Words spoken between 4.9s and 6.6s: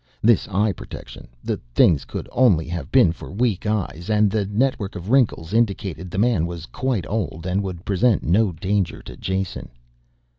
of wrinkles indicated the man